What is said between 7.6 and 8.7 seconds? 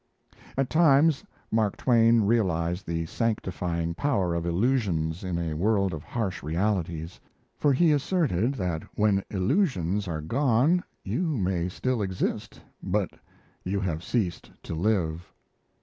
he asserted